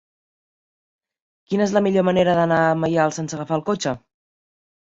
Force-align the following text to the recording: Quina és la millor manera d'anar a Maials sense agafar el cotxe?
Quina 1.51 1.67
és 1.67 1.75
la 1.77 1.83
millor 1.89 2.07
manera 2.09 2.35
d'anar 2.39 2.59
a 2.71 2.75
Maials 2.85 3.21
sense 3.23 3.39
agafar 3.39 3.59
el 3.61 3.67
cotxe? 3.73 3.97